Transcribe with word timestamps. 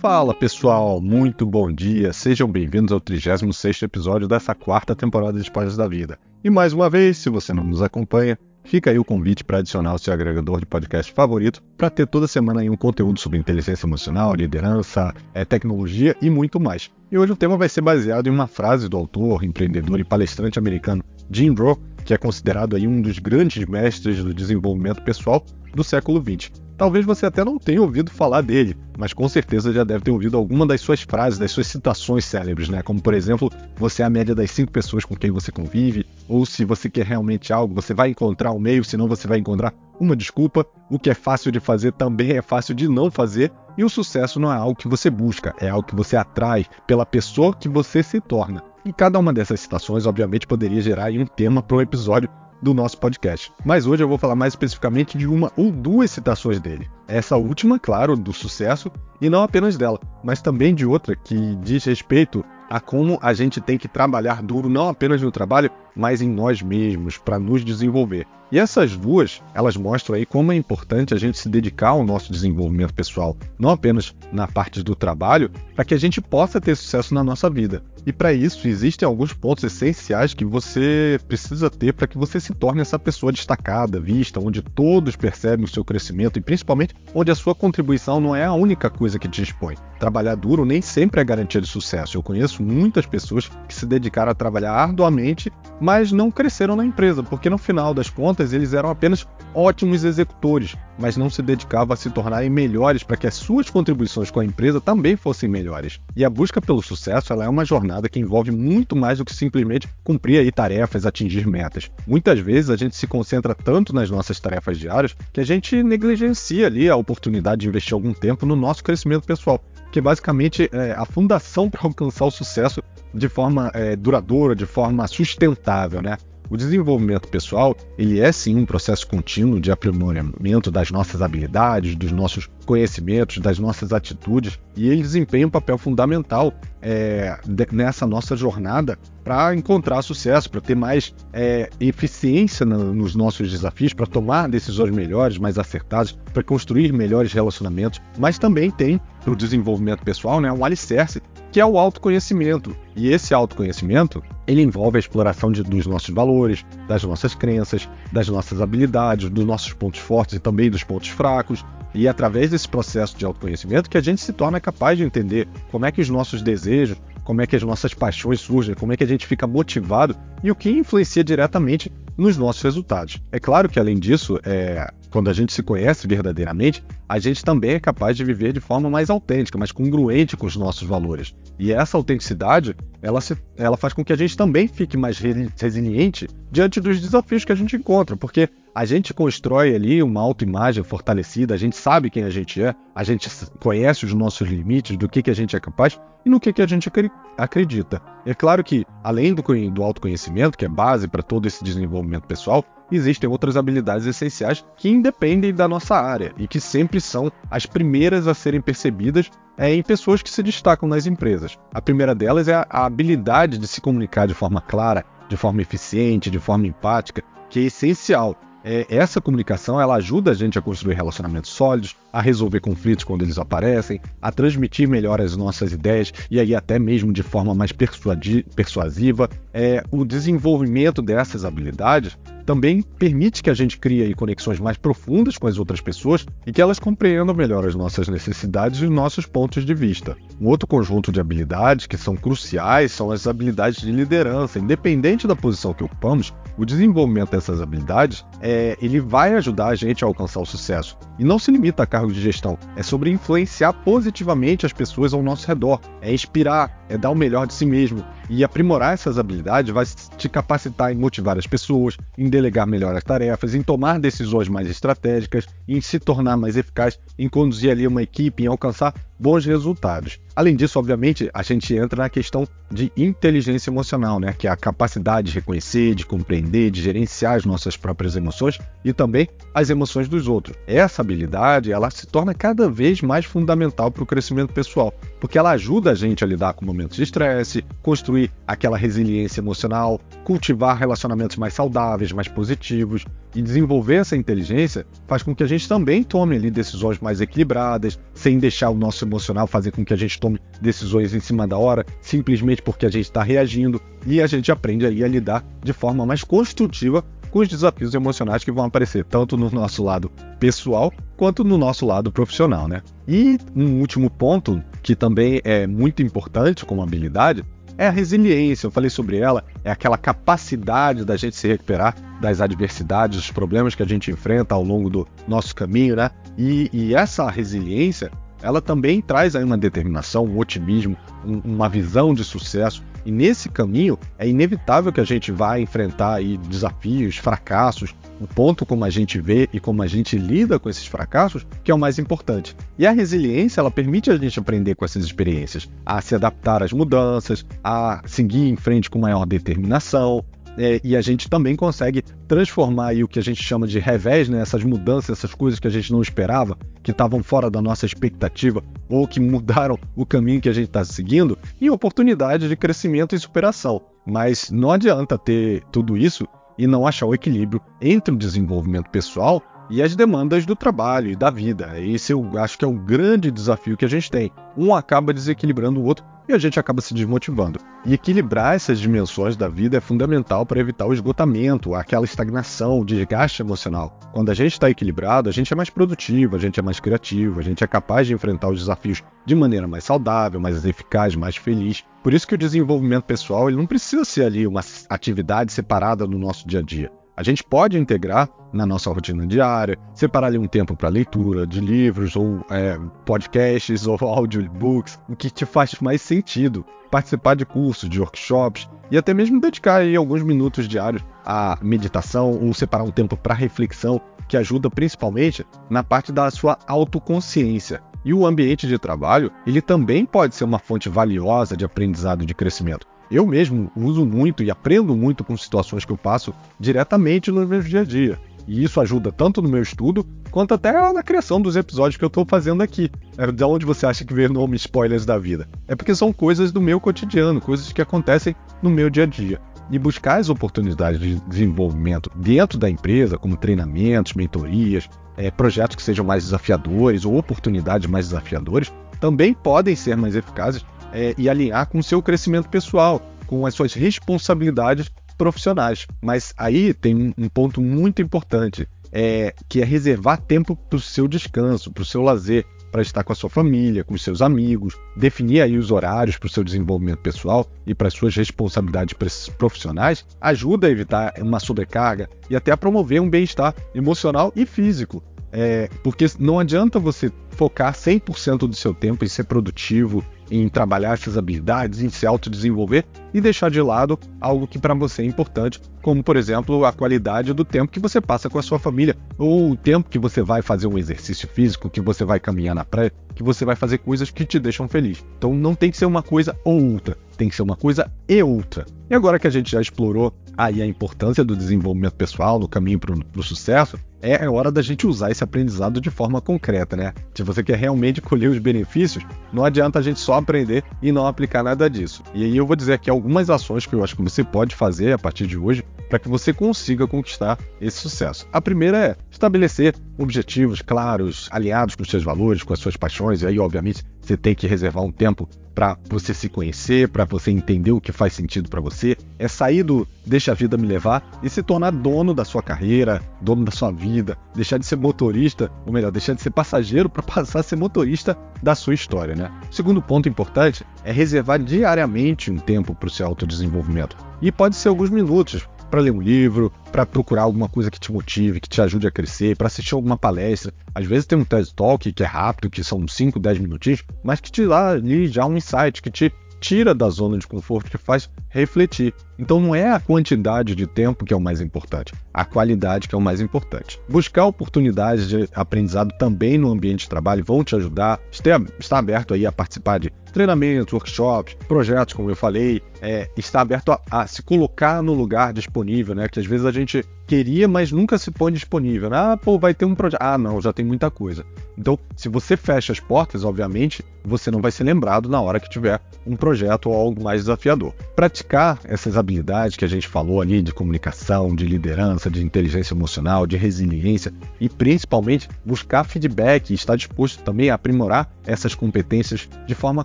Fala 0.00 0.32
pessoal, 0.32 1.00
muito 1.00 1.44
bom 1.44 1.72
dia, 1.72 2.12
sejam 2.12 2.48
bem-vindos 2.48 2.92
ao 2.92 3.00
36 3.00 3.82
episódio 3.82 4.28
dessa 4.28 4.54
quarta 4.54 4.94
temporada 4.94 5.32
de 5.32 5.42
Spoilers 5.42 5.76
da 5.76 5.88
Vida. 5.88 6.20
E 6.44 6.48
mais 6.48 6.72
uma 6.72 6.88
vez, 6.88 7.18
se 7.18 7.28
você 7.28 7.52
não 7.52 7.64
nos 7.64 7.82
acompanha, 7.82 8.38
fica 8.62 8.92
aí 8.92 8.98
o 9.00 9.04
convite 9.04 9.42
para 9.42 9.58
adicionar 9.58 9.92
o 9.92 9.98
seu 9.98 10.14
agregador 10.14 10.60
de 10.60 10.66
podcast 10.66 11.12
favorito 11.12 11.60
para 11.76 11.90
ter 11.90 12.06
toda 12.06 12.28
semana 12.28 12.60
aí 12.60 12.70
um 12.70 12.76
conteúdo 12.76 13.18
sobre 13.18 13.40
inteligência 13.40 13.86
emocional, 13.86 14.36
liderança, 14.36 15.12
é, 15.34 15.44
tecnologia 15.44 16.14
e 16.22 16.30
muito 16.30 16.60
mais. 16.60 16.92
E 17.10 17.18
hoje 17.18 17.32
o 17.32 17.36
tema 17.36 17.56
vai 17.56 17.68
ser 17.68 17.80
baseado 17.80 18.28
em 18.28 18.30
uma 18.30 18.46
frase 18.46 18.88
do 18.88 18.96
autor, 18.96 19.42
empreendedor 19.42 19.98
e 19.98 20.04
palestrante 20.04 20.60
americano 20.60 21.02
Jim 21.28 21.52
Rohn, 21.52 21.74
que 22.04 22.14
é 22.14 22.16
considerado 22.16 22.76
aí 22.76 22.86
um 22.86 23.02
dos 23.02 23.18
grandes 23.18 23.66
mestres 23.66 24.22
do 24.22 24.32
desenvolvimento 24.32 25.02
pessoal 25.02 25.44
do 25.74 25.82
século 25.82 26.22
XX. 26.22 26.67
Talvez 26.78 27.04
você 27.04 27.26
até 27.26 27.44
não 27.44 27.58
tenha 27.58 27.82
ouvido 27.82 28.08
falar 28.08 28.40
dele, 28.40 28.76
mas 28.96 29.12
com 29.12 29.28
certeza 29.28 29.72
já 29.72 29.82
deve 29.82 30.04
ter 30.04 30.12
ouvido 30.12 30.36
alguma 30.36 30.64
das 30.64 30.80
suas 30.80 31.02
frases, 31.02 31.36
das 31.36 31.50
suas 31.50 31.66
citações 31.66 32.24
célebres, 32.24 32.68
né? 32.68 32.82
Como 32.82 33.02
por 33.02 33.14
exemplo, 33.14 33.50
você 33.76 34.02
é 34.02 34.04
a 34.04 34.10
média 34.10 34.32
das 34.32 34.52
cinco 34.52 34.70
pessoas 34.70 35.04
com 35.04 35.16
quem 35.16 35.32
você 35.32 35.50
convive, 35.50 36.06
ou 36.28 36.46
se 36.46 36.64
você 36.64 36.88
quer 36.88 37.04
realmente 37.04 37.52
algo, 37.52 37.74
você 37.74 37.92
vai 37.92 38.10
encontrar 38.10 38.52
um 38.52 38.60
meio, 38.60 38.84
senão 38.84 39.08
você 39.08 39.26
vai 39.26 39.38
encontrar 39.38 39.74
uma 39.98 40.14
desculpa. 40.14 40.64
O 40.88 41.00
que 41.00 41.10
é 41.10 41.14
fácil 41.14 41.50
de 41.50 41.58
fazer 41.58 41.90
também 41.94 42.36
é 42.36 42.42
fácil 42.42 42.76
de 42.76 42.86
não 42.86 43.10
fazer, 43.10 43.50
e 43.76 43.82
o 43.82 43.88
sucesso 43.88 44.38
não 44.38 44.52
é 44.52 44.56
algo 44.56 44.76
que 44.76 44.86
você 44.86 45.10
busca, 45.10 45.56
é 45.58 45.68
algo 45.68 45.86
que 45.86 45.96
você 45.96 46.16
atrai 46.16 46.64
pela 46.86 47.04
pessoa 47.04 47.52
que 47.52 47.68
você 47.68 48.04
se 48.04 48.20
torna. 48.20 48.62
E 48.84 48.92
cada 48.92 49.18
uma 49.18 49.32
dessas 49.32 49.58
citações, 49.58 50.06
obviamente, 50.06 50.46
poderia 50.46 50.80
gerar 50.80 51.10
um 51.10 51.26
tema 51.26 51.60
para 51.60 51.76
um 51.76 51.80
episódio 51.80 52.30
do 52.60 52.74
nosso 52.74 52.98
podcast. 52.98 53.52
Mas 53.64 53.86
hoje 53.86 54.02
eu 54.02 54.08
vou 54.08 54.18
falar 54.18 54.34
mais 54.34 54.52
especificamente 54.52 55.16
de 55.16 55.26
uma 55.26 55.52
ou 55.56 55.70
duas 55.70 56.10
citações 56.10 56.60
dele. 56.60 56.88
Essa 57.06 57.36
última, 57.36 57.78
claro, 57.78 58.16
do 58.16 58.32
sucesso, 58.32 58.90
e 59.20 59.30
não 59.30 59.42
apenas 59.42 59.76
dela, 59.76 59.98
mas 60.22 60.42
também 60.42 60.74
de 60.74 60.86
outra 60.86 61.16
que 61.16 61.56
diz 61.56 61.84
respeito 61.84 62.44
a 62.68 62.80
como 62.80 63.18
a 63.22 63.32
gente 63.32 63.60
tem 63.60 63.78
que 63.78 63.88
trabalhar 63.88 64.42
duro 64.42 64.68
não 64.68 64.88
apenas 64.88 65.22
no 65.22 65.30
trabalho, 65.30 65.70
mas 65.98 66.22
em 66.22 66.30
nós 66.30 66.62
mesmos 66.62 67.18
para 67.18 67.38
nos 67.38 67.64
desenvolver. 67.64 68.24
E 68.50 68.58
essas 68.58 68.96
duas, 68.96 69.42
elas 69.52 69.76
mostram 69.76 70.16
aí 70.16 70.24
como 70.24 70.52
é 70.52 70.56
importante 70.56 71.12
a 71.12 71.18
gente 71.18 71.36
se 71.36 71.50
dedicar 71.50 71.90
ao 71.90 72.02
nosso 72.02 72.32
desenvolvimento 72.32 72.94
pessoal, 72.94 73.36
não 73.58 73.68
apenas 73.68 74.14
na 74.32 74.48
parte 74.48 74.82
do 74.82 74.94
trabalho, 74.94 75.50
para 75.74 75.84
que 75.84 75.92
a 75.92 75.98
gente 75.98 76.18
possa 76.18 76.58
ter 76.58 76.74
sucesso 76.74 77.12
na 77.12 77.22
nossa 77.22 77.50
vida. 77.50 77.82
E 78.06 78.12
para 78.12 78.32
isso 78.32 78.66
existem 78.66 79.04
alguns 79.04 79.34
pontos 79.34 79.64
essenciais 79.64 80.32
que 80.32 80.46
você 80.46 81.20
precisa 81.28 81.68
ter 81.68 81.92
para 81.92 82.06
que 82.06 82.16
você 82.16 82.40
se 82.40 82.54
torne 82.54 82.80
essa 82.80 82.98
pessoa 82.98 83.30
destacada, 83.30 84.00
vista, 84.00 84.40
onde 84.40 84.62
todos 84.62 85.14
percebem 85.14 85.66
o 85.66 85.68
seu 85.68 85.84
crescimento 85.84 86.38
e 86.38 86.40
principalmente 86.42 86.94
onde 87.14 87.30
a 87.30 87.34
sua 87.34 87.54
contribuição 87.54 88.18
não 88.18 88.34
é 88.34 88.46
a 88.46 88.54
única 88.54 88.88
coisa 88.88 89.18
que 89.18 89.28
te 89.28 89.42
expõe. 89.42 89.74
Trabalhar 89.98 90.36
duro 90.36 90.64
nem 90.64 90.80
sempre 90.80 91.20
é 91.20 91.24
garantia 91.24 91.60
de 91.60 91.66
sucesso. 91.66 92.16
Eu 92.16 92.22
conheço 92.22 92.62
muitas 92.62 93.04
pessoas 93.04 93.50
que 93.68 93.74
se 93.74 93.84
dedicaram 93.84 94.32
a 94.32 94.34
trabalhar 94.34 94.72
arduamente, 94.72 95.52
mas 95.88 96.12
não 96.12 96.30
cresceram 96.30 96.76
na 96.76 96.84
empresa, 96.84 97.22
porque 97.22 97.48
no 97.48 97.56
final 97.56 97.94
das 97.94 98.10
contas 98.10 98.52
eles 98.52 98.74
eram 98.74 98.90
apenas 98.90 99.26
ótimos 99.54 100.04
executores, 100.04 100.76
mas 100.98 101.16
não 101.16 101.30
se 101.30 101.40
dedicavam 101.40 101.94
a 101.94 101.96
se 101.96 102.10
tornarem 102.10 102.50
melhores 102.50 103.02
para 103.02 103.16
que 103.16 103.26
as 103.26 103.32
suas 103.32 103.70
contribuições 103.70 104.30
com 104.30 104.38
a 104.38 104.44
empresa 104.44 104.82
também 104.82 105.16
fossem 105.16 105.48
melhores. 105.48 105.98
E 106.14 106.26
a 106.26 106.28
busca 106.28 106.60
pelo 106.60 106.82
sucesso 106.82 107.32
é 107.32 107.48
uma 107.48 107.64
jornada 107.64 108.06
que 108.06 108.20
envolve 108.20 108.50
muito 108.50 108.94
mais 108.94 109.16
do 109.16 109.24
que 109.24 109.34
simplesmente 109.34 109.88
cumprir 110.04 110.52
tarefas, 110.52 111.06
atingir 111.06 111.46
metas. 111.46 111.90
Muitas 112.06 112.38
vezes 112.38 112.68
a 112.68 112.76
gente 112.76 112.94
se 112.94 113.06
concentra 113.06 113.54
tanto 113.54 113.94
nas 113.94 114.10
nossas 114.10 114.38
tarefas 114.38 114.76
diárias 114.76 115.16
que 115.32 115.40
a 115.40 115.46
gente 115.46 115.82
negligencia 115.82 116.66
ali 116.66 116.90
a 116.90 116.96
oportunidade 116.96 117.62
de 117.62 117.68
investir 117.68 117.94
algum 117.94 118.12
tempo 118.12 118.44
no 118.44 118.54
nosso 118.54 118.84
crescimento 118.84 119.24
pessoal, 119.24 119.64
que 119.90 120.00
basicamente 120.00 120.68
é 120.72 120.92
a 120.92 121.04
fundação 121.04 121.70
para 121.70 121.82
alcançar 121.84 122.24
o 122.24 122.30
sucesso 122.30 122.82
de 123.12 123.28
forma 123.28 123.70
é, 123.74 123.96
duradoura, 123.96 124.54
de 124.54 124.66
forma 124.66 125.06
sustentável, 125.06 126.02
né? 126.02 126.18
O 126.50 126.56
desenvolvimento 126.56 127.28
pessoal, 127.28 127.76
ele 127.98 128.20
é 128.20 128.32
sim 128.32 128.56
um 128.56 128.64
processo 128.64 129.06
contínuo 129.06 129.60
de 129.60 129.70
aprimoramento 129.70 130.70
das 130.70 130.90
nossas 130.90 131.20
habilidades, 131.20 131.94
dos 131.94 132.10
nossos 132.10 132.48
conhecimentos, 132.64 133.38
das 133.38 133.58
nossas 133.58 133.92
atitudes, 133.92 134.58
e 134.74 134.88
ele 134.88 135.02
desempenha 135.02 135.46
um 135.46 135.50
papel 135.50 135.76
fundamental 135.76 136.54
é, 136.80 137.38
nessa 137.70 138.06
nossa 138.06 138.34
jornada 138.34 138.98
para 139.22 139.54
encontrar 139.54 140.00
sucesso, 140.00 140.50
para 140.50 140.60
ter 140.60 140.74
mais 140.74 141.14
é, 141.34 141.68
eficiência 141.78 142.64
no, 142.64 142.94
nos 142.94 143.14
nossos 143.14 143.50
desafios, 143.50 143.92
para 143.92 144.06
tomar 144.06 144.48
decisões 144.48 144.90
melhores, 144.90 145.36
mais 145.36 145.58
acertadas, 145.58 146.12
para 146.32 146.42
construir 146.42 146.92
melhores 146.92 147.32
relacionamentos, 147.32 148.00
mas 148.18 148.38
também 148.38 148.70
tem 148.70 148.98
para 149.20 149.32
o 149.32 149.36
desenvolvimento 149.36 150.02
pessoal 150.02 150.40
né, 150.40 150.50
um 150.50 150.64
alicerce 150.64 151.20
que 151.50 151.60
é 151.60 151.66
o 151.66 151.78
autoconhecimento. 151.78 152.76
E 152.94 153.08
esse 153.08 153.32
autoconhecimento, 153.32 154.22
ele 154.46 154.62
envolve 154.62 154.96
a 154.96 155.00
exploração 155.00 155.50
de, 155.50 155.62
dos 155.62 155.86
nossos 155.86 156.14
valores, 156.14 156.64
das 156.86 157.02
nossas 157.04 157.34
crenças, 157.34 157.88
das 158.12 158.28
nossas 158.28 158.60
habilidades, 158.60 159.30
dos 159.30 159.44
nossos 159.44 159.72
pontos 159.72 160.00
fortes 160.00 160.36
e 160.36 160.40
também 160.40 160.70
dos 160.70 160.84
pontos 160.84 161.08
fracos. 161.08 161.64
E 161.94 162.06
é 162.06 162.10
através 162.10 162.50
desse 162.50 162.68
processo 162.68 163.16
de 163.16 163.24
autoconhecimento 163.24 163.88
que 163.88 163.96
a 163.96 164.02
gente 164.02 164.20
se 164.20 164.32
torna 164.32 164.60
capaz 164.60 164.98
de 164.98 165.04
entender 165.04 165.48
como 165.70 165.86
é 165.86 165.92
que 165.92 166.00
os 166.00 166.08
nossos 166.08 166.42
desejos, 166.42 166.98
como 167.24 167.42
é 167.42 167.46
que 167.46 167.56
as 167.56 167.62
nossas 167.62 167.92
paixões 167.92 168.40
surgem, 168.40 168.74
como 168.74 168.92
é 168.92 168.96
que 168.96 169.04
a 169.04 169.06
gente 169.06 169.26
fica 169.26 169.46
motivado 169.46 170.16
e 170.42 170.50
o 170.50 170.54
que 170.54 170.70
influencia 170.70 171.22
diretamente 171.22 171.92
nos 172.16 172.36
nossos 172.36 172.62
resultados. 172.62 173.22
É 173.30 173.38
claro 173.38 173.68
que, 173.68 173.78
além 173.78 173.98
disso, 173.98 174.38
é, 174.44 174.90
quando 175.10 175.28
a 175.28 175.32
gente 175.32 175.52
se 175.52 175.62
conhece 175.62 176.06
verdadeiramente, 176.06 176.82
a 177.08 177.18
gente 177.18 177.42
também 177.42 177.72
é 177.72 177.80
capaz 177.80 178.16
de 178.16 178.24
viver 178.24 178.52
de 178.52 178.60
forma 178.60 178.90
mais 178.90 179.08
autêntica, 179.08 179.56
mais 179.56 179.72
congruente 179.72 180.36
com 180.36 180.46
os 180.46 180.56
nossos 180.56 180.86
valores. 180.86 181.34
E 181.58 181.72
essa 181.72 181.96
autenticidade, 181.96 182.76
ela, 183.00 183.20
se, 183.20 183.36
ela 183.56 183.76
faz 183.76 183.94
com 183.94 184.04
que 184.04 184.12
a 184.12 184.16
gente 184.16 184.36
também 184.36 184.68
fique 184.68 184.96
mais 184.96 185.18
resiliente 185.18 186.28
diante 186.50 186.80
dos 186.80 187.00
desafios 187.00 187.44
que 187.44 187.52
a 187.52 187.54
gente 187.54 187.76
encontra, 187.76 188.16
porque 188.16 188.48
a 188.74 188.84
gente 188.84 189.14
constrói 189.14 189.74
ali 189.74 190.02
uma 190.02 190.20
autoimagem 190.20 190.84
fortalecida, 190.84 191.54
a 191.54 191.56
gente 191.56 191.76
sabe 191.76 192.10
quem 192.10 192.24
a 192.24 192.30
gente 192.30 192.62
é, 192.62 192.74
a 192.94 193.02
gente 193.02 193.28
conhece 193.58 194.04
os 194.04 194.12
nossos 194.12 194.46
limites, 194.46 194.96
do 194.96 195.08
que, 195.08 195.22
que 195.22 195.30
a 195.30 195.34
gente 195.34 195.56
é 195.56 195.60
capaz 195.60 195.98
e 196.24 196.30
no 196.30 196.38
que, 196.38 196.52
que 196.52 196.62
a 196.62 196.66
gente 196.66 196.90
acredita. 197.36 198.02
É 198.26 198.34
claro 198.34 198.62
que, 198.62 198.84
além 199.02 199.34
do, 199.34 199.42
do 199.70 199.82
autoconhecimento, 199.82 200.58
que 200.58 200.64
é 200.64 200.68
base 200.68 201.08
para 201.08 201.22
todo 201.22 201.46
esse 201.46 201.64
desenvolvimento 201.64 202.26
pessoal, 202.26 202.64
existem 202.90 203.28
outras 203.28 203.56
habilidades 203.56 204.06
essenciais 204.06 204.64
que 204.76 204.88
independem 204.88 205.54
da 205.54 205.68
nossa 205.68 205.96
área 205.96 206.32
e 206.38 206.46
que 206.46 206.60
sempre 206.60 206.97
são 207.00 207.30
as 207.50 207.66
primeiras 207.66 208.26
a 208.26 208.34
serem 208.34 208.60
percebidas 208.60 209.30
é, 209.56 209.74
em 209.74 209.82
pessoas 209.82 210.22
que 210.22 210.30
se 210.30 210.42
destacam 210.42 210.88
nas 210.88 211.06
empresas. 211.06 211.58
A 211.74 211.80
primeira 211.80 212.14
delas 212.14 212.48
é 212.48 212.54
a 212.68 212.86
habilidade 212.86 213.58
de 213.58 213.66
se 213.66 213.80
comunicar 213.80 214.26
de 214.26 214.34
forma 214.34 214.60
clara, 214.60 215.04
de 215.28 215.36
forma 215.36 215.60
eficiente, 215.60 216.30
de 216.30 216.38
forma 216.38 216.66
empática, 216.66 217.22
que 217.50 217.60
é 217.60 217.62
essencial 217.64 218.36
é, 218.64 218.86
essa 218.88 219.20
comunicação 219.20 219.80
ela 219.80 219.96
ajuda 219.96 220.32
a 220.32 220.34
gente 220.34 220.58
a 220.58 220.62
construir 220.62 220.94
relacionamentos 220.94 221.50
sólidos, 221.50 221.96
a 222.12 222.20
resolver 222.20 222.60
conflitos 222.60 223.04
quando 223.04 223.22
eles 223.22 223.38
aparecem, 223.38 224.00
a 224.20 224.32
transmitir 224.32 224.88
melhor 224.88 225.20
as 225.20 225.36
nossas 225.36 225.72
ideias 225.72 226.12
e 226.30 226.40
aí 226.40 226.54
até 226.54 226.78
mesmo 226.78 227.12
de 227.12 227.22
forma 227.22 227.54
mais 227.54 227.72
persuasiva. 227.72 229.28
É, 229.52 229.82
o 229.90 230.04
desenvolvimento 230.04 231.00
dessas 231.00 231.44
habilidades 231.44 232.16
também 232.48 232.80
permite 232.80 233.42
que 233.42 233.50
a 233.50 233.54
gente 233.54 233.76
crie 233.78 234.14
conexões 234.14 234.58
mais 234.58 234.78
profundas 234.78 235.36
com 235.36 235.46
as 235.46 235.58
outras 235.58 235.82
pessoas 235.82 236.24
e 236.46 236.52
que 236.52 236.62
elas 236.62 236.78
compreendam 236.78 237.34
melhor 237.34 237.66
as 237.66 237.74
nossas 237.74 238.08
necessidades 238.08 238.80
e 238.80 238.84
os 238.84 238.90
nossos 238.90 239.26
pontos 239.26 239.66
de 239.66 239.74
vista. 239.74 240.16
Um 240.40 240.46
outro 240.46 240.66
conjunto 240.66 241.12
de 241.12 241.20
habilidades 241.20 241.86
que 241.86 241.98
são 241.98 242.16
cruciais 242.16 242.90
são 242.90 243.10
as 243.10 243.26
habilidades 243.26 243.82
de 243.82 243.92
liderança. 243.92 244.58
Independente 244.58 245.26
da 245.26 245.36
posição 245.36 245.74
que 245.74 245.84
ocupamos, 245.84 246.32
o 246.58 246.66
desenvolvimento 246.66 247.30
dessas 247.30 247.60
habilidades 247.60 248.26
é, 248.40 248.76
ele 248.82 249.00
vai 249.00 249.34
ajudar 249.34 249.68
a 249.68 249.74
gente 249.74 250.04
a 250.04 250.06
alcançar 250.06 250.40
o 250.40 250.46
sucesso. 250.46 250.98
E 251.18 251.24
não 251.24 251.38
se 251.38 251.50
limita 251.50 251.84
a 251.84 251.86
cargo 251.86 252.12
de 252.12 252.20
gestão, 252.20 252.58
é 252.76 252.82
sobre 252.82 253.10
influenciar 253.10 253.72
positivamente 253.72 254.66
as 254.66 254.72
pessoas 254.72 255.14
ao 255.14 255.22
nosso 255.22 255.46
redor, 255.46 255.80
é 256.02 256.12
inspirar, 256.12 256.77
é 256.88 256.96
dar 256.96 257.10
o 257.10 257.14
melhor 257.14 257.46
de 257.46 257.54
si 257.54 257.66
mesmo. 257.66 258.04
E 258.30 258.44
aprimorar 258.44 258.94
essas 258.94 259.18
habilidades 259.18 259.72
vai 259.72 259.84
te 260.16 260.28
capacitar 260.28 260.92
em 260.92 260.96
motivar 260.96 261.38
as 261.38 261.46
pessoas, 261.46 261.96
em 262.16 262.28
delegar 262.28 262.66
melhor 262.66 262.94
as 262.94 263.04
tarefas, 263.04 263.54
em 263.54 263.62
tomar 263.62 263.98
decisões 263.98 264.48
mais 264.48 264.68
estratégicas, 264.68 265.46
em 265.66 265.80
se 265.80 265.98
tornar 265.98 266.36
mais 266.36 266.56
eficaz, 266.56 266.98
em 267.18 267.28
conduzir 267.28 267.70
ali 267.70 267.86
uma 267.86 268.02
equipe, 268.02 268.44
em 268.44 268.46
alcançar 268.46 268.94
bons 269.18 269.44
resultados. 269.44 270.20
Além 270.36 270.54
disso, 270.54 270.78
obviamente, 270.78 271.28
a 271.34 271.42
gente 271.42 271.74
entra 271.74 272.04
na 272.04 272.08
questão 272.08 272.46
de 272.70 272.92
inteligência 272.96 273.70
emocional, 273.70 274.20
né? 274.20 274.32
que 274.36 274.46
é 274.46 274.50
a 274.50 274.56
capacidade 274.56 275.28
de 275.28 275.34
reconhecer, 275.34 275.94
de 275.94 276.06
compreender, 276.06 276.70
de 276.70 276.80
gerenciar 276.80 277.34
as 277.34 277.44
nossas 277.44 277.76
próprias 277.76 278.14
emoções 278.14 278.58
e 278.84 278.92
também 278.92 279.28
as 279.52 279.70
emoções 279.70 280.08
dos 280.08 280.28
outros. 280.28 280.56
Essa 280.66 281.02
habilidade 281.02 281.72
ela 281.72 281.90
se 281.90 282.06
torna 282.06 282.34
cada 282.34 282.70
vez 282.70 283.02
mais 283.02 283.24
fundamental 283.24 283.90
para 283.90 284.02
o 284.02 284.06
crescimento 284.06 284.52
pessoal, 284.52 284.94
porque 285.20 285.38
ela 285.38 285.50
ajuda 285.50 285.92
a 285.92 285.94
gente 285.94 286.24
a 286.24 286.26
lidar 286.26 286.54
com 286.54 286.64
momentos 286.64 286.96
de 286.96 287.02
estresse, 287.02 287.64
construir 287.82 288.30
aquela 288.46 288.76
resiliência 288.76 289.40
emocional, 289.40 290.00
cultivar 290.24 290.76
relacionamentos 290.76 291.36
mais 291.36 291.54
saudáveis, 291.54 292.12
mais 292.12 292.28
positivos, 292.28 293.04
E 293.34 293.42
desenvolver 293.42 293.96
essa 293.96 294.16
inteligência 294.16 294.86
faz 295.06 295.22
com 295.22 295.34
que 295.34 295.42
a 295.42 295.46
gente 295.46 295.68
também 295.68 296.02
tome 296.02 296.36
ali 296.36 296.50
decisões 296.50 296.98
mais 296.98 297.20
equilibradas, 297.20 297.98
sem 298.14 298.38
deixar 298.38 298.70
o 298.70 298.74
nosso 298.74 299.04
emocional 299.04 299.46
fazer 299.46 299.70
com 299.70 299.84
que 299.84 299.92
a 299.92 299.96
gente 299.96 300.18
tome 300.18 300.40
decisões 300.60 301.14
em 301.14 301.20
cima 301.20 301.46
da 301.46 301.58
hora, 301.58 301.84
simplesmente 302.00 302.62
porque 302.62 302.86
a 302.86 302.90
gente 302.90 303.04
está 303.04 303.22
reagindo. 303.22 303.80
E 304.06 304.22
a 304.22 304.26
gente 304.26 304.50
aprende 304.50 304.86
a 304.86 305.08
lidar 305.08 305.44
de 305.62 305.72
forma 305.72 306.06
mais 306.06 306.24
construtiva 306.24 307.04
com 307.30 307.40
os 307.40 307.48
desafios 307.48 307.94
emocionais 307.94 308.42
que 308.42 308.50
vão 308.50 308.64
aparecer 308.64 309.04
tanto 309.04 309.36
no 309.36 309.50
nosso 309.50 309.84
lado 309.84 310.10
pessoal 310.40 310.92
quanto 311.16 311.44
no 311.44 311.58
nosso 311.58 311.84
lado 311.84 312.10
profissional, 312.10 312.66
né? 312.66 312.80
E 313.06 313.38
um 313.54 313.80
último 313.80 314.08
ponto 314.08 314.62
que 314.88 314.96
também 314.96 315.38
é 315.44 315.66
muito 315.66 316.02
importante 316.02 316.64
como 316.64 316.82
habilidade 316.82 317.44
é 317.76 317.86
a 317.86 317.90
resiliência. 317.90 318.66
Eu 318.66 318.70
falei 318.70 318.88
sobre 318.88 319.18
ela, 319.18 319.44
é 319.62 319.70
aquela 319.70 319.98
capacidade 319.98 321.04
da 321.04 321.14
gente 321.14 321.36
se 321.36 321.46
recuperar 321.46 321.94
das 322.22 322.40
adversidades, 322.40 323.18
dos 323.18 323.30
problemas 323.30 323.74
que 323.74 323.82
a 323.82 323.86
gente 323.86 324.10
enfrenta 324.10 324.54
ao 324.54 324.64
longo 324.64 324.88
do 324.88 325.06
nosso 325.28 325.54
caminho, 325.54 325.94
né? 325.94 326.10
E, 326.38 326.70
e 326.72 326.94
essa 326.94 327.28
resiliência, 327.28 328.10
ela 328.42 328.60
também 328.60 329.00
traz 329.00 329.34
aí 329.34 329.44
uma 329.44 329.58
determinação, 329.58 330.24
um 330.24 330.38
otimismo, 330.38 330.96
um, 331.24 331.38
uma 331.44 331.68
visão 331.68 332.14
de 332.14 332.24
sucesso 332.24 332.82
e 333.08 333.10
nesse 333.10 333.48
caminho 333.48 333.98
é 334.18 334.28
inevitável 334.28 334.92
que 334.92 335.00
a 335.00 335.04
gente 335.04 335.32
vá 335.32 335.58
enfrentar 335.58 336.16
aí 336.16 336.36
desafios, 336.36 337.16
fracassos, 337.16 337.94
o 338.20 338.26
ponto 338.26 338.66
como 338.66 338.84
a 338.84 338.90
gente 338.90 339.18
vê 339.20 339.48
e 339.50 339.58
como 339.58 339.82
a 339.82 339.86
gente 339.86 340.18
lida 340.18 340.58
com 340.58 340.68
esses 340.68 340.86
fracassos 340.86 341.46
que 341.64 341.70
é 341.70 341.74
o 341.74 341.78
mais 341.78 341.98
importante. 341.98 342.54
E 342.78 342.86
a 342.86 342.90
resiliência, 342.90 343.60
ela 343.60 343.70
permite 343.70 344.10
a 344.10 344.16
gente 344.16 344.38
aprender 344.38 344.74
com 344.74 344.84
essas 344.84 345.04
experiências, 345.04 345.68
a 345.86 346.00
se 346.02 346.14
adaptar 346.14 346.62
às 346.62 346.72
mudanças, 346.72 347.46
a 347.64 348.02
seguir 348.04 348.48
em 348.48 348.56
frente 348.56 348.90
com 348.90 348.98
maior 348.98 349.24
determinação, 349.24 350.24
é, 350.58 350.80
e 350.82 350.96
a 350.96 351.00
gente 351.00 351.30
também 351.30 351.54
consegue 351.54 352.02
transformar 352.26 352.94
o 352.96 353.08
que 353.08 353.18
a 353.18 353.22
gente 353.22 353.42
chama 353.42 353.66
de 353.66 353.78
revés, 353.78 354.28
né, 354.28 354.40
essas 354.40 354.64
mudanças, 354.64 355.16
essas 355.16 355.32
coisas 355.32 355.60
que 355.60 355.68
a 355.68 355.70
gente 355.70 355.92
não 355.92 356.02
esperava, 356.02 356.58
que 356.82 356.90
estavam 356.90 357.22
fora 357.22 357.48
da 357.48 357.62
nossa 357.62 357.86
expectativa 357.86 358.62
ou 358.88 359.06
que 359.06 359.20
mudaram 359.20 359.78
o 359.94 360.04
caminho 360.04 360.40
que 360.40 360.48
a 360.48 360.52
gente 360.52 360.66
está 360.66 360.84
seguindo, 360.84 361.38
em 361.60 361.70
oportunidades 361.70 362.48
de 362.48 362.56
crescimento 362.56 363.14
e 363.14 363.18
superação. 363.18 363.80
Mas 364.04 364.50
não 364.50 364.72
adianta 364.72 365.16
ter 365.16 365.62
tudo 365.70 365.96
isso 365.96 366.26
e 366.58 366.66
não 366.66 366.86
achar 366.86 367.06
o 367.06 367.14
equilíbrio 367.14 367.60
entre 367.80 368.12
o 368.12 368.18
desenvolvimento 368.18 368.90
pessoal 368.90 369.42
e 369.70 369.82
as 369.82 369.94
demandas 369.94 370.46
do 370.46 370.56
trabalho 370.56 371.10
e 371.10 371.16
da 371.16 371.30
vida. 371.30 371.80
Esse 371.80 372.12
eu 372.12 372.38
acho 372.38 372.58
que 372.58 372.64
é 372.64 372.68
um 372.68 372.76
grande 372.76 373.30
desafio 373.30 373.76
que 373.76 373.84
a 373.84 373.88
gente 373.88 374.10
tem. 374.10 374.32
Um 374.56 374.74
acaba 374.74 375.12
desequilibrando 375.12 375.80
o 375.80 375.84
outro 375.84 376.04
e 376.28 376.32
a 376.32 376.38
gente 376.38 376.60
acaba 376.60 376.82
se 376.82 376.92
desmotivando. 376.92 377.58
E 377.86 377.94
equilibrar 377.94 378.54
essas 378.54 378.78
dimensões 378.78 379.34
da 379.34 379.48
vida 379.48 379.78
é 379.78 379.80
fundamental 379.80 380.44
para 380.44 380.60
evitar 380.60 380.86
o 380.86 380.92
esgotamento, 380.92 381.74
aquela 381.74 382.04
estagnação, 382.04 382.78
o 382.78 382.84
desgaste 382.84 383.40
emocional. 383.40 383.98
Quando 384.12 384.30
a 384.30 384.34
gente 384.34 384.52
está 384.52 384.68
equilibrado, 384.68 385.28
a 385.28 385.32
gente 385.32 385.52
é 385.52 385.56
mais 385.56 385.70
produtivo, 385.70 386.36
a 386.36 386.38
gente 386.38 386.60
é 386.60 386.62
mais 386.62 386.80
criativo, 386.80 387.40
a 387.40 387.42
gente 387.42 387.64
é 387.64 387.66
capaz 387.66 388.06
de 388.06 388.12
enfrentar 388.12 388.50
os 388.50 388.60
desafios 388.60 389.02
de 389.24 389.34
maneira 389.34 389.66
mais 389.66 389.84
saudável, 389.84 390.38
mais 390.38 390.64
eficaz, 390.64 391.16
mais 391.16 391.36
feliz. 391.36 391.82
Por 392.02 392.12
isso 392.12 392.26
que 392.26 392.34
o 392.34 392.38
desenvolvimento 392.38 393.04
pessoal 393.04 393.48
ele 393.48 393.56
não 393.56 393.66
precisa 393.66 394.04
ser 394.04 394.24
ali 394.24 394.46
uma 394.46 394.60
atividade 394.90 395.52
separada 395.52 396.06
no 396.06 396.18
nosso 396.18 396.46
dia 396.46 396.60
a 396.60 396.62
dia. 396.62 396.92
A 397.18 397.22
gente 397.24 397.42
pode 397.42 397.76
integrar 397.76 398.28
na 398.52 398.64
nossa 398.64 398.88
rotina 398.92 399.26
diária, 399.26 399.76
separar 399.92 400.28
ali 400.28 400.38
um 400.38 400.46
tempo 400.46 400.76
para 400.76 400.88
leitura 400.88 401.44
de 401.44 401.60
livros 401.60 402.14
ou 402.14 402.46
é, 402.48 402.78
podcasts 403.04 403.88
ou 403.90 403.98
audiobooks, 404.00 405.00
o 405.08 405.16
que 405.16 405.28
te 405.28 405.44
faz 405.44 405.74
mais 405.80 406.00
sentido. 406.00 406.64
Participar 406.92 407.34
de 407.34 407.44
cursos, 407.44 407.88
de 407.88 407.98
workshops 407.98 408.70
e 408.88 408.96
até 408.96 409.12
mesmo 409.12 409.40
dedicar 409.40 409.80
aí 409.80 409.96
alguns 409.96 410.22
minutos 410.22 410.68
diários 410.68 411.04
à 411.26 411.58
meditação 411.60 412.38
ou 412.40 412.54
separar 412.54 412.84
um 412.84 412.92
tempo 412.92 413.16
para 413.16 413.34
reflexão, 413.34 414.00
que 414.28 414.36
ajuda 414.36 414.70
principalmente 414.70 415.44
na 415.68 415.82
parte 415.82 416.12
da 416.12 416.30
sua 416.30 416.56
autoconsciência. 416.68 417.82
E 418.04 418.14
o 418.14 418.24
ambiente 418.24 418.68
de 418.68 418.78
trabalho, 418.78 419.32
ele 419.44 419.60
também 419.60 420.06
pode 420.06 420.36
ser 420.36 420.44
uma 420.44 420.60
fonte 420.60 420.88
valiosa 420.88 421.56
de 421.56 421.64
aprendizado 421.64 422.22
e 422.22 422.26
de 422.26 422.34
crescimento. 422.34 422.86
Eu 423.10 423.26
mesmo 423.26 423.70
uso 423.74 424.04
muito 424.04 424.42
e 424.42 424.50
aprendo 424.50 424.94
muito 424.94 425.24
com 425.24 425.36
situações 425.36 425.84
que 425.84 425.92
eu 425.92 425.96
passo 425.96 426.34
diretamente 426.60 427.30
no 427.30 427.46
meu 427.46 427.62
dia 427.62 427.80
a 427.80 427.84
dia. 427.84 428.18
E 428.46 428.64
isso 428.64 428.80
ajuda 428.80 429.12
tanto 429.12 429.42
no 429.42 429.48
meu 429.48 429.62
estudo, 429.62 430.06
quanto 430.30 430.54
até 430.54 430.72
na 430.92 431.02
criação 431.02 431.40
dos 431.40 431.54
episódios 431.54 431.98
que 431.98 432.04
eu 432.04 432.08
estou 432.08 432.24
fazendo 432.26 432.62
aqui. 432.62 432.90
É 433.16 433.30
de 433.30 433.44
onde 433.44 433.66
você 433.66 433.84
acha 433.84 434.04
que 434.04 434.14
vê 434.14 434.26
o 434.26 434.32
nome 434.32 434.56
spoilers 434.56 435.04
da 435.04 435.18
vida? 435.18 435.46
É 435.66 435.76
porque 435.76 435.94
são 435.94 436.12
coisas 436.12 436.50
do 436.50 436.60
meu 436.60 436.80
cotidiano, 436.80 437.40
coisas 437.40 437.72
que 437.72 437.82
acontecem 437.82 438.34
no 438.62 438.70
meu 438.70 438.88
dia 438.88 439.02
a 439.02 439.06
dia. 439.06 439.40
E 439.70 439.78
buscar 439.78 440.18
as 440.18 440.30
oportunidades 440.30 440.98
de 440.98 441.20
desenvolvimento 441.28 442.10
dentro 442.16 442.58
da 442.58 442.70
empresa, 442.70 443.18
como 443.18 443.36
treinamentos, 443.36 444.14
mentorias, 444.14 444.88
é, 445.14 445.30
projetos 445.30 445.76
que 445.76 445.82
sejam 445.82 446.04
mais 446.04 446.24
desafiadores 446.24 447.04
ou 447.04 447.18
oportunidades 447.18 447.86
mais 447.86 448.06
desafiadoras, 448.06 448.72
também 448.98 449.34
podem 449.34 449.76
ser 449.76 449.94
mais 449.94 450.16
eficazes 450.16 450.64
é, 450.92 451.14
e 451.16 451.28
alinhar 451.28 451.66
com 451.68 451.78
o 451.78 451.82
seu 451.82 452.02
crescimento 452.02 452.48
pessoal, 452.48 453.00
com 453.26 453.46
as 453.46 453.54
suas 453.54 453.74
responsabilidades 453.74 454.90
profissionais. 455.16 455.86
Mas 456.00 456.32
aí 456.36 456.72
tem 456.72 457.14
um 457.16 457.28
ponto 457.28 457.60
muito 457.60 458.00
importante, 458.00 458.68
é, 458.92 459.34
que 459.48 459.60
é 459.60 459.64
reservar 459.64 460.20
tempo 460.20 460.56
para 460.56 460.76
o 460.76 460.80
seu 460.80 461.06
descanso, 461.06 461.70
para 461.70 461.82
o 461.82 461.86
seu 461.86 462.02
lazer, 462.02 462.46
para 462.70 462.82
estar 462.82 463.02
com 463.02 463.12
a 463.12 463.16
sua 463.16 463.30
família, 463.30 463.82
com 463.82 463.94
os 463.94 464.02
seus 464.02 464.20
amigos, 464.20 464.76
definir 464.96 465.40
aí 465.40 465.56
os 465.56 465.70
horários 465.70 466.16
para 466.16 466.26
o 466.26 466.30
seu 466.30 466.44
desenvolvimento 466.44 466.98
pessoal 466.98 467.46
e 467.66 467.74
para 467.74 467.88
as 467.88 467.94
suas 467.94 468.14
responsabilidades 468.14 468.94
profissionais, 469.38 470.04
ajuda 470.20 470.66
a 470.66 470.70
evitar 470.70 471.14
uma 471.20 471.40
sobrecarga 471.40 472.08
e 472.28 472.36
até 472.36 472.52
a 472.52 472.56
promover 472.56 473.00
um 473.00 473.08
bem-estar 473.08 473.54
emocional 473.74 474.32
e 474.36 474.44
físico. 474.44 475.02
É, 475.30 475.68
porque 475.82 476.06
não 476.18 476.38
adianta 476.38 476.78
você 476.78 477.12
focar 477.38 477.72
100% 477.72 478.48
do 478.48 478.56
seu 478.56 478.74
tempo 478.74 479.04
em 479.04 479.08
ser 479.08 479.22
produtivo, 479.22 480.04
em 480.28 480.48
trabalhar 480.48 480.94
essas 480.94 481.16
habilidades, 481.16 481.80
em 481.80 481.88
se 481.88 482.04
autodesenvolver 482.04 482.84
e 483.14 483.20
deixar 483.20 483.48
de 483.48 483.62
lado 483.62 483.96
algo 484.20 484.44
que 484.44 484.58
para 484.58 484.74
você 484.74 485.02
é 485.02 485.04
importante, 485.04 485.60
como 485.80 486.02
por 486.02 486.16
exemplo 486.16 486.64
a 486.64 486.72
qualidade 486.72 487.32
do 487.32 487.44
tempo 487.44 487.70
que 487.70 487.78
você 487.78 488.00
passa 488.00 488.28
com 488.28 488.40
a 488.40 488.42
sua 488.42 488.58
família, 488.58 488.96
ou 489.16 489.52
o 489.52 489.56
tempo 489.56 489.88
que 489.88 490.00
você 490.00 490.20
vai 490.20 490.42
fazer 490.42 490.66
um 490.66 490.76
exercício 490.76 491.28
físico, 491.28 491.70
que 491.70 491.80
você 491.80 492.04
vai 492.04 492.18
caminhar 492.18 492.56
na 492.56 492.64
praia, 492.64 492.92
que 493.14 493.22
você 493.22 493.44
vai 493.44 493.54
fazer 493.54 493.78
coisas 493.78 494.10
que 494.10 494.24
te 494.24 494.40
deixam 494.40 494.68
feliz. 494.68 495.04
Então 495.16 495.32
não 495.32 495.54
tem 495.54 495.70
que 495.70 495.76
ser 495.76 495.86
uma 495.86 496.02
coisa 496.02 496.36
ou 496.44 496.72
outra, 496.72 496.98
tem 497.16 497.28
que 497.28 497.36
ser 497.36 497.42
uma 497.42 497.56
coisa 497.56 497.88
e 498.08 498.20
outra. 498.20 498.66
E 498.90 498.94
agora 498.94 499.18
que 499.18 499.28
a 499.28 499.30
gente 499.30 499.52
já 499.52 499.60
explorou 499.60 500.12
aí 500.36 500.60
a 500.60 500.66
importância 500.66 501.24
do 501.24 501.36
desenvolvimento 501.36 501.94
pessoal 501.94 502.38
no 502.38 502.48
caminho 502.48 502.78
para 502.78 502.94
o 502.94 503.22
sucesso, 503.22 503.78
é 504.00 504.28
hora 504.28 504.52
da 504.52 504.62
gente 504.62 504.86
usar 504.86 505.10
esse 505.10 505.24
aprendizado 505.24 505.80
de 505.80 505.90
forma 505.90 506.20
concreta, 506.20 506.76
né? 506.76 506.94
Você 507.28 507.42
quer 507.42 507.58
realmente 507.58 508.00
colher 508.00 508.30
os 508.30 508.38
benefícios, 508.38 509.04
não 509.30 509.44
adianta 509.44 509.78
a 509.78 509.82
gente 509.82 510.00
só 510.00 510.14
aprender 510.14 510.64
e 510.80 510.90
não 510.90 511.06
aplicar 511.06 511.42
nada 511.42 511.68
disso. 511.68 512.02
E 512.14 512.24
aí 512.24 512.34
eu 512.34 512.46
vou 512.46 512.56
dizer 512.56 512.72
aqui 512.72 512.88
algumas 512.88 513.28
ações 513.28 513.66
que 513.66 513.74
eu 513.74 513.84
acho 513.84 513.94
que 513.94 514.02
você 514.02 514.24
pode 514.24 514.56
fazer 514.56 514.94
a 514.94 514.98
partir 514.98 515.26
de 515.26 515.36
hoje 515.36 515.62
para 515.90 515.98
que 515.98 516.08
você 516.08 516.32
consiga 516.32 516.86
conquistar 516.86 517.38
esse 517.60 517.76
sucesso. 517.76 518.26
A 518.32 518.40
primeira 518.40 518.78
é 518.78 518.96
estabelecer 519.10 519.74
objetivos 519.98 520.62
claros, 520.62 521.28
alinhados 521.30 521.74
com 521.74 521.82
os 521.82 521.90
seus 521.90 522.02
valores, 522.02 522.42
com 522.42 522.54
as 522.54 522.60
suas 522.60 522.78
paixões, 522.78 523.20
e 523.20 523.26
aí, 523.26 523.38
obviamente, 523.38 523.84
você 524.00 524.16
tem 524.16 524.34
que 524.34 524.46
reservar 524.46 524.82
um 524.82 524.90
tempo 524.90 525.28
para 525.58 525.76
você 525.88 526.14
se 526.14 526.28
conhecer, 526.28 526.88
para 526.88 527.04
você 527.04 527.32
entender 527.32 527.72
o 527.72 527.80
que 527.80 527.90
faz 527.90 528.12
sentido 528.12 528.48
para 528.48 528.60
você. 528.60 528.96
É 529.18 529.26
sair 529.26 529.64
do 529.64 529.88
deixa 530.06 530.30
a 530.30 530.34
vida 530.34 530.56
me 530.56 530.68
levar 530.68 531.02
e 531.20 531.28
se 531.28 531.42
tornar 531.42 531.72
dono 531.72 532.14
da 532.14 532.24
sua 532.24 532.40
carreira, 532.40 533.02
dono 533.20 533.44
da 533.44 533.50
sua 533.50 533.72
vida, 533.72 534.16
deixar 534.36 534.58
de 534.58 534.64
ser 534.64 534.76
motorista, 534.76 535.50
ou 535.66 535.72
melhor, 535.72 535.90
deixar 535.90 536.14
de 536.14 536.22
ser 536.22 536.30
passageiro 536.30 536.88
para 536.88 537.02
passar 537.02 537.40
a 537.40 537.42
ser 537.42 537.56
motorista 537.56 538.16
da 538.40 538.54
sua 538.54 538.72
história, 538.72 539.16
né? 539.16 539.32
Segundo 539.50 539.82
ponto 539.82 540.08
importante 540.08 540.64
é 540.84 540.92
reservar 540.92 541.40
diariamente 541.40 542.30
um 542.30 542.36
tempo 542.36 542.72
para 542.72 542.86
o 542.86 542.90
seu 542.90 543.08
autodesenvolvimento. 543.08 543.96
E 544.22 544.30
pode 544.30 544.54
ser 544.54 544.68
alguns 544.68 544.90
minutos, 544.90 545.48
para 545.70 545.80
ler 545.80 545.90
um 545.90 546.00
livro, 546.00 546.52
para 546.72 546.86
procurar 546.86 547.22
alguma 547.22 547.48
coisa 547.48 547.70
que 547.70 547.80
te 547.80 547.92
motive, 547.92 548.40
que 548.40 548.48
te 548.48 548.60
ajude 548.60 548.86
a 548.86 548.90
crescer, 548.90 549.36
para 549.36 549.46
assistir 549.46 549.74
alguma 549.74 549.96
palestra. 549.96 550.52
Às 550.74 550.86
vezes 550.86 551.06
tem 551.06 551.18
um 551.18 551.24
TED 551.24 551.54
Talk 551.54 551.92
que 551.92 552.02
é 552.02 552.06
rápido, 552.06 552.50
que 552.50 552.64
são 552.64 552.86
5, 552.86 553.18
10 553.18 553.38
minutinhos, 553.38 553.84
mas 554.02 554.20
que 554.20 554.30
te 554.30 554.46
dá 554.46 554.70
ali 554.70 555.06
já 555.06 555.26
um 555.26 555.36
insight, 555.36 555.82
que 555.82 555.90
te 555.90 556.12
tira 556.40 556.74
da 556.74 556.88
zona 556.88 557.18
de 557.18 557.26
conforto, 557.26 557.70
que 557.70 557.78
faz 557.78 558.08
refletir. 558.28 558.94
Então 559.18 559.40
não 559.40 559.54
é 559.54 559.70
a 559.70 559.80
quantidade 559.80 560.54
de 560.54 560.66
tempo 560.66 561.04
que 561.04 561.12
é 561.12 561.16
o 561.16 561.20
mais 561.20 561.40
importante, 561.40 561.92
a 562.14 562.24
qualidade 562.24 562.88
que 562.88 562.94
é 562.94 562.98
o 562.98 563.00
mais 563.00 563.20
importante. 563.20 563.80
Buscar 563.88 564.26
oportunidades 564.26 565.08
de 565.08 565.28
aprendizado 565.34 565.92
também 565.98 566.38
no 566.38 566.50
ambiente 566.50 566.82
de 566.82 566.88
trabalho 566.88 567.24
vão 567.24 567.42
te 567.42 567.56
ajudar. 567.56 567.98
Está 568.12 568.78
aberto 568.78 569.14
aí 569.14 569.26
a 569.26 569.32
participar 569.32 569.78
de 569.78 569.92
treinamentos, 570.18 570.72
workshops, 570.72 571.36
projetos, 571.46 571.94
como 571.94 572.10
eu 572.10 572.16
falei, 572.16 572.60
é, 572.82 573.08
está 573.16 573.40
aberto 573.40 573.70
a, 573.70 573.80
a, 573.88 574.06
se 574.08 574.20
colocar 574.20 574.82
no 574.82 574.92
lugar 574.92 575.32
disponível, 575.32 575.94
né? 575.94 576.08
Que 576.08 576.18
às 576.18 576.26
vezes 576.26 576.44
a 576.44 576.50
gente 576.50 576.84
queria, 577.06 577.46
mas 577.46 577.70
nunca 577.70 577.96
se 577.96 578.10
põe 578.10 578.32
disponível. 578.32 578.92
Ah, 578.92 579.16
pô, 579.16 579.38
vai 579.38 579.54
ter 579.54 579.64
um 579.64 579.76
projeto. 579.76 580.02
Ah, 580.02 580.18
não, 580.18 580.40
já 580.40 580.52
tem 580.52 580.64
muita 580.64 580.90
coisa. 580.90 581.24
Então, 581.56 581.78
se 581.96 582.08
você 582.08 582.36
fecha 582.36 582.72
as 582.72 582.80
portas, 582.80 583.24
obviamente, 583.24 583.84
você 584.04 584.30
não 584.30 584.40
vai 584.40 584.50
ser 584.50 584.64
lembrado 584.64 585.08
na 585.08 585.20
hora 585.20 585.40
que 585.40 585.48
tiver 585.48 585.80
um 586.06 586.16
projeto 586.16 586.68
ou 586.68 586.74
algo 586.74 587.02
mais 587.02 587.22
desafiador. 587.22 587.72
Praticar 587.94 588.58
essas 588.64 588.96
habilidades 588.96 589.56
que 589.56 589.64
a 589.64 589.68
gente 589.68 589.86
falou 589.86 590.20
ali 590.20 590.42
de 590.42 590.52
comunicação, 590.52 591.34
de 591.34 591.46
liderança, 591.46 592.10
de 592.10 592.24
inteligência 592.24 592.74
emocional, 592.74 593.26
de 593.26 593.36
resiliência 593.36 594.12
e 594.40 594.48
principalmente 594.48 595.28
buscar 595.44 595.84
feedback 595.84 596.50
e 596.50 596.54
estar 596.54 596.76
disposto 596.76 597.22
também 597.22 597.50
a 597.50 597.54
aprimorar 597.54 598.10
essas 598.26 598.54
competências 598.54 599.28
de 599.46 599.54
forma 599.54 599.84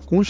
constante 0.00 0.23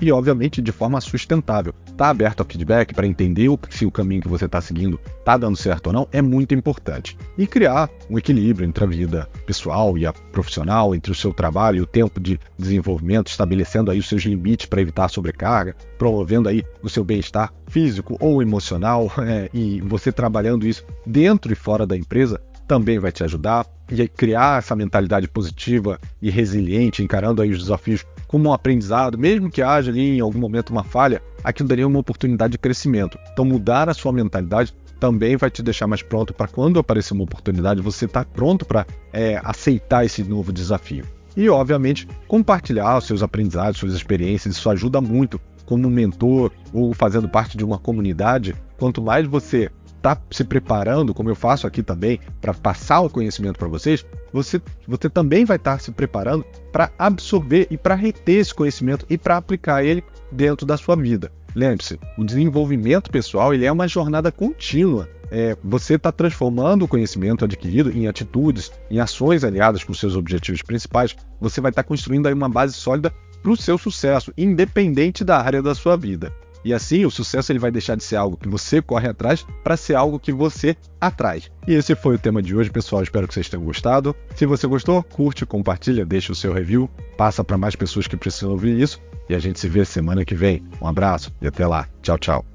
e, 0.00 0.12
obviamente, 0.12 0.62
de 0.62 0.72
forma 0.72 1.00
sustentável. 1.00 1.74
Tá 1.96 2.08
aberto 2.08 2.40
ao 2.40 2.46
feedback 2.46 2.94
para 2.94 3.06
entender 3.06 3.48
se 3.70 3.84
o 3.84 3.90
caminho 3.90 4.22
que 4.22 4.28
você 4.28 4.46
está 4.46 4.60
seguindo 4.60 4.98
está 5.18 5.36
dando 5.36 5.56
certo 5.56 5.88
ou 5.88 5.92
não 5.92 6.08
é 6.12 6.22
muito 6.22 6.54
importante. 6.54 7.16
E 7.36 7.46
criar 7.46 7.90
um 8.08 8.18
equilíbrio 8.18 8.66
entre 8.66 8.84
a 8.84 8.86
vida 8.86 9.28
pessoal 9.46 9.96
e 9.96 10.06
a 10.06 10.12
profissional, 10.12 10.94
entre 10.94 11.12
o 11.12 11.14
seu 11.14 11.32
trabalho 11.32 11.78
e 11.78 11.80
o 11.80 11.86
tempo 11.86 12.20
de 12.20 12.38
desenvolvimento, 12.58 13.28
estabelecendo 13.28 13.90
aí 13.90 13.98
os 13.98 14.08
seus 14.08 14.22
limites 14.22 14.66
para 14.66 14.80
evitar 14.80 15.08
sobrecarga, 15.08 15.76
promovendo 15.98 16.48
aí 16.48 16.64
o 16.82 16.88
seu 16.88 17.04
bem-estar 17.04 17.52
físico 17.68 18.16
ou 18.20 18.42
emocional, 18.42 19.10
é, 19.26 19.48
e 19.52 19.80
você 19.80 20.12
trabalhando 20.12 20.66
isso 20.66 20.84
dentro 21.06 21.52
e 21.52 21.56
fora 21.56 21.86
da 21.86 21.96
empresa 21.96 22.40
também 22.66 22.98
vai 22.98 23.12
te 23.12 23.22
ajudar 23.24 23.66
e 23.90 24.08
criar 24.08 24.58
essa 24.58 24.74
mentalidade 24.74 25.28
positiva 25.28 26.00
e 26.20 26.30
resiliente, 26.30 27.02
encarando 27.02 27.42
aí 27.42 27.50
os 27.50 27.58
desafios 27.58 28.04
como 28.32 28.48
um 28.48 28.52
aprendizado, 28.54 29.18
mesmo 29.18 29.50
que 29.50 29.60
haja 29.60 29.90
ali 29.90 30.16
em 30.16 30.20
algum 30.20 30.38
momento 30.38 30.70
uma 30.70 30.82
falha, 30.82 31.22
aquilo 31.44 31.68
daria 31.68 31.86
uma 31.86 31.98
oportunidade 31.98 32.52
de 32.52 32.58
crescimento. 32.58 33.18
Então 33.30 33.44
mudar 33.44 33.90
a 33.90 33.94
sua 33.94 34.10
mentalidade 34.10 34.74
também 34.98 35.36
vai 35.36 35.50
te 35.50 35.62
deixar 35.62 35.86
mais 35.86 36.02
pronto 36.02 36.32
para 36.32 36.48
quando 36.48 36.78
aparecer 36.78 37.12
uma 37.12 37.24
oportunidade, 37.24 37.82
você 37.82 38.06
estar 38.06 38.24
tá 38.24 38.30
pronto 38.32 38.64
para 38.64 38.86
é, 39.12 39.38
aceitar 39.44 40.06
esse 40.06 40.24
novo 40.24 40.50
desafio. 40.50 41.04
E, 41.36 41.48
obviamente, 41.50 42.08
compartilhar 42.26 42.96
os 42.96 43.06
seus 43.06 43.22
aprendizados, 43.22 43.78
suas 43.78 43.92
experiências, 43.92 44.56
isso 44.56 44.70
ajuda 44.70 45.00
muito 45.00 45.38
como 45.66 45.90
mentor 45.90 46.50
ou 46.72 46.94
fazendo 46.94 47.28
parte 47.28 47.58
de 47.58 47.64
uma 47.64 47.78
comunidade. 47.78 48.54
Quanto 48.78 49.02
mais 49.02 49.26
você 49.26 49.70
está 50.02 50.20
se 50.30 50.42
preparando, 50.42 51.14
como 51.14 51.30
eu 51.30 51.36
faço 51.36 51.66
aqui 51.66 51.82
também, 51.82 52.18
para 52.40 52.52
passar 52.52 53.00
o 53.00 53.08
conhecimento 53.08 53.58
para 53.58 53.68
vocês, 53.68 54.04
você, 54.32 54.60
você 54.86 55.08
também 55.08 55.44
vai 55.44 55.56
estar 55.56 55.74
tá 55.74 55.78
se 55.78 55.92
preparando 55.92 56.44
para 56.72 56.90
absorver 56.98 57.68
e 57.70 57.76
para 57.76 57.94
reter 57.94 58.40
esse 58.40 58.52
conhecimento 58.52 59.06
e 59.08 59.16
para 59.16 59.36
aplicar 59.36 59.84
ele 59.84 60.02
dentro 60.30 60.66
da 60.66 60.76
sua 60.76 60.96
vida. 60.96 61.30
Lembre-se, 61.54 62.00
o 62.18 62.24
desenvolvimento 62.24 63.10
pessoal 63.10 63.54
ele 63.54 63.64
é 63.64 63.70
uma 63.70 63.86
jornada 63.86 64.32
contínua. 64.32 65.08
É, 65.30 65.56
você 65.62 65.94
está 65.94 66.10
transformando 66.10 66.84
o 66.84 66.88
conhecimento 66.88 67.44
adquirido 67.44 67.90
em 67.90 68.06
atitudes, 68.06 68.70
em 68.90 68.98
ações 68.98 69.44
aliadas 69.44 69.84
com 69.84 69.94
seus 69.94 70.16
objetivos 70.16 70.62
principais. 70.62 71.14
Você 71.40 71.60
vai 71.60 71.70
estar 71.70 71.82
tá 71.82 71.88
construindo 71.88 72.26
aí 72.26 72.34
uma 72.34 72.48
base 72.48 72.74
sólida 72.74 73.12
para 73.42 73.52
o 73.52 73.56
seu 73.56 73.78
sucesso, 73.78 74.32
independente 74.36 75.24
da 75.24 75.38
área 75.38 75.62
da 75.62 75.74
sua 75.74 75.96
vida. 75.96 76.32
E 76.64 76.72
assim, 76.72 77.04
o 77.04 77.10
sucesso 77.10 77.50
ele 77.52 77.58
vai 77.58 77.70
deixar 77.70 77.96
de 77.96 78.04
ser 78.04 78.16
algo 78.16 78.36
que 78.36 78.48
você 78.48 78.80
corre 78.80 79.08
atrás 79.08 79.46
para 79.62 79.76
ser 79.76 79.94
algo 79.94 80.18
que 80.18 80.32
você 80.32 80.76
atrai. 81.00 81.42
E 81.66 81.74
esse 81.74 81.94
foi 81.94 82.14
o 82.14 82.18
tema 82.18 82.42
de 82.42 82.54
hoje, 82.54 82.70
pessoal. 82.70 83.02
Espero 83.02 83.26
que 83.26 83.34
vocês 83.34 83.48
tenham 83.48 83.64
gostado. 83.64 84.14
Se 84.36 84.46
você 84.46 84.66
gostou, 84.66 85.02
curte, 85.02 85.46
compartilha, 85.46 86.04
deixa 86.04 86.32
o 86.32 86.36
seu 86.36 86.52
review, 86.52 86.88
passa 87.16 87.42
para 87.42 87.58
mais 87.58 87.74
pessoas 87.74 88.06
que 88.06 88.16
precisam 88.16 88.50
ouvir 88.50 88.80
isso. 88.80 89.00
E 89.28 89.34
a 89.34 89.38
gente 89.38 89.58
se 89.58 89.68
vê 89.68 89.84
semana 89.84 90.24
que 90.24 90.34
vem. 90.34 90.62
Um 90.80 90.86
abraço 90.86 91.32
e 91.40 91.46
até 91.46 91.66
lá. 91.66 91.88
Tchau, 92.02 92.18
tchau. 92.18 92.51